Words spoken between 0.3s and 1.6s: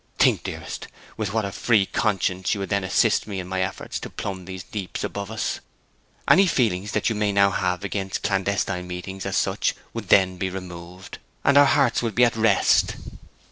dearest, with what a